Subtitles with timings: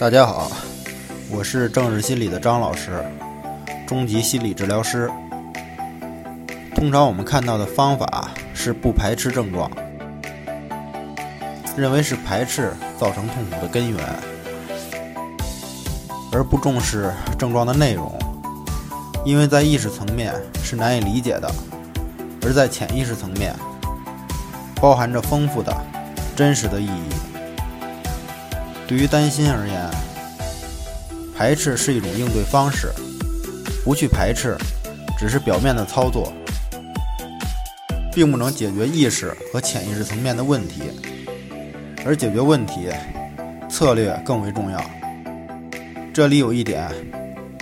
[0.00, 0.50] 大家好，
[1.30, 3.04] 我是政治心理的张老师，
[3.86, 5.10] 中级心理治疗师。
[6.74, 9.70] 通常我们看到的方法是不排斥症状，
[11.76, 14.00] 认为是排斥造成痛苦的根源，
[16.32, 18.18] 而不重视症状的内容，
[19.26, 20.32] 因为在意识层面
[20.64, 21.54] 是难以理解的，
[22.40, 23.54] 而在潜意识层面
[24.76, 25.76] 包含着丰富的、
[26.34, 27.29] 真实的意义。
[28.90, 29.88] 对于担心而言，
[31.38, 32.88] 排斥是一种应对方式，
[33.84, 34.56] 不去排斥，
[35.16, 36.32] 只是表面的操作，
[38.12, 40.82] 并不能解决意识和潜意识层面的问题。
[42.04, 42.88] 而解决问题，
[43.68, 44.84] 策略更为重要。
[46.12, 46.90] 这里有一点，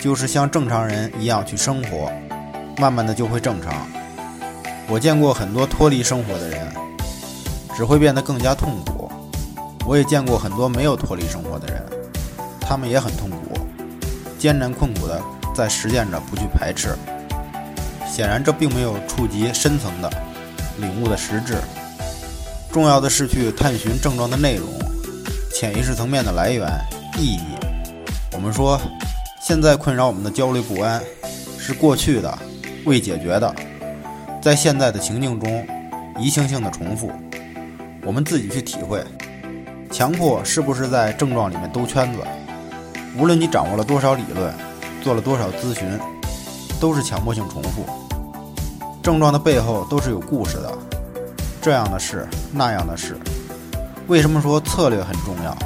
[0.00, 2.08] 就是像正常人一样去生活，
[2.78, 3.74] 慢慢的就会正常。
[4.86, 6.72] 我见过很多脱离生活的人，
[7.76, 8.95] 只会变得更加痛苦。
[9.86, 11.80] 我也见过很多没有脱离生活的人，
[12.60, 13.56] 他们也很痛苦，
[14.36, 15.22] 艰难困苦的
[15.54, 16.96] 在实践着不去排斥。
[18.10, 20.10] 显然，这并没有触及深层的
[20.78, 21.58] 领悟的实质。
[22.72, 24.66] 重要的是去探寻症状的内容、
[25.54, 26.68] 潜意识层面的来源、
[27.16, 27.40] 意义。
[28.32, 28.80] 我们说，
[29.40, 31.00] 现在困扰我们的焦虑不安
[31.58, 32.38] 是过去的、
[32.84, 33.54] 未解决的，
[34.42, 35.64] 在现在的情境中
[36.18, 37.12] 移情性的重复。
[38.04, 39.00] 我们自己去体会。
[39.90, 42.18] 强迫是不是在症状里面兜圈子？
[43.16, 44.52] 无论你掌握了多少理论，
[45.02, 45.98] 做了多少咨询，
[46.78, 47.86] 都是强迫性重复。
[49.02, 50.70] 症状的背后都是有故事的，
[51.62, 53.16] 这样的事，那样的事。
[54.06, 55.56] 为什么说策略很重要？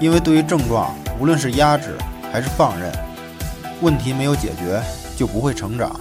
[0.00, 1.96] 因为对于症状，无论是压制
[2.32, 2.90] 还是放任，
[3.80, 4.82] 问题没有解决，
[5.16, 5.94] 就不会成长，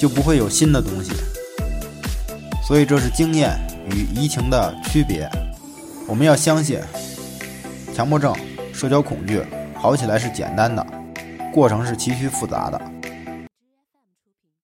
[0.00, 1.12] 就不会有新的东西。
[2.66, 3.58] 所以这是经验
[3.90, 5.28] 与移情的区别。
[6.08, 6.80] 我们要相信，
[7.92, 8.32] 强迫症、
[8.72, 9.42] 社交恐惧
[9.74, 10.86] 好起来是简单的，
[11.52, 12.80] 过程是极其复杂的。